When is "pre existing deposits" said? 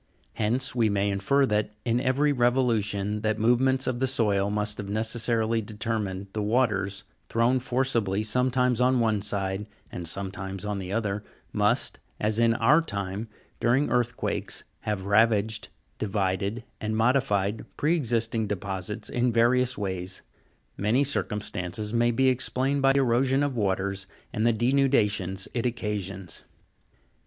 17.77-19.07